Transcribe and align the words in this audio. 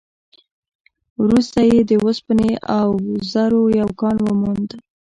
وروسته 1.23 1.59
يې 1.69 1.79
د 1.89 1.91
اوسپنې 2.03 2.51
او 2.79 2.89
زرو 3.31 3.61
يو 3.79 3.89
کان 3.99 4.17
وموند. 4.25 4.69